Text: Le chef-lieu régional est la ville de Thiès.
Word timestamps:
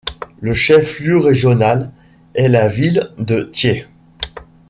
Le 0.39 0.55
chef-lieu 0.55 1.19
régional 1.19 1.91
est 2.33 2.47
la 2.47 2.69
ville 2.69 3.11
de 3.19 3.43
Thiès. 3.43 3.85